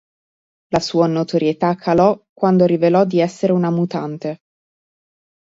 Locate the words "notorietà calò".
1.05-2.19